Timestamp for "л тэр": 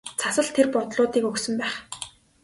0.45-0.67